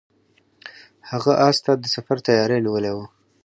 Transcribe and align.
هغه 1.11 1.31
اس 1.47 1.57
ته 1.65 1.71
د 1.81 1.85
سفر 1.95 2.17
تیاری 2.27 2.57
نیولی 2.65 2.91
و. 2.93 2.97